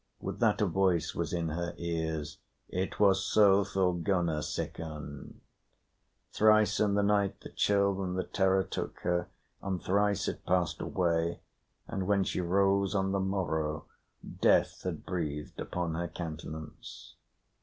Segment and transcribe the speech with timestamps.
[0.19, 2.23] With that a voice was in her ear:
[2.69, 5.41] "It was so Thorgunna sickened."
[6.33, 9.29] Thrice in the night the chill and the terror took her,
[9.61, 11.41] and thrice it passed away;
[11.87, 13.85] and when she rose on the morrow,
[14.25, 17.13] death had breathed upon her countenance.